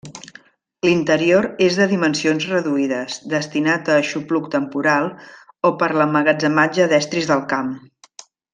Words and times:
L'interior 0.85 1.45
és 1.65 1.77
de 1.81 1.85
dimensions 1.91 2.47
reduïdes, 2.53 3.19
destinat 3.35 3.91
a 3.93 3.99
aixopluc 3.99 4.49
temporal 4.57 5.11
o 5.71 5.73
per 5.83 5.91
l'emmagatzematge 5.99 6.89
d'estris 6.95 7.31
del 7.35 7.45
camp. 7.55 7.71